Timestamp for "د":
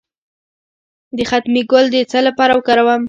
1.17-1.19, 1.91-1.95